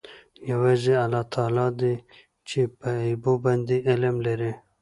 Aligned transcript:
یوازې 0.51 0.93
الله 1.03 1.23
تعلی 1.33 1.67
دی 1.79 1.93
چې 2.47 2.59
په 2.79 2.89
غیبو 3.01 3.33
باندې 3.45 3.75
علم 3.89 4.15
لري. 4.27 4.51